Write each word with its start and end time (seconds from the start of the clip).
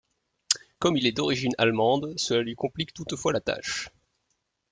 Comme 0.79 0.97
il 0.97 1.05
est 1.05 1.11
d'origine 1.11 1.51
allemande, 1.59 2.15
cela 2.17 2.41
lui 2.41 2.55
complique 2.55 2.91
toutefois 2.91 3.33
la 3.33 3.39
tâche. 3.39 3.89